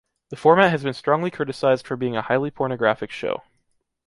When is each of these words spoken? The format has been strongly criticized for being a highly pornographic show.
The 0.31 0.35
format 0.35 0.71
has 0.71 0.81
been 0.83 0.95
strongly 0.95 1.29
criticized 1.29 1.85
for 1.85 1.95
being 1.95 2.15
a 2.17 2.23
highly 2.23 2.49
pornographic 2.49 3.11
show. 3.11 3.43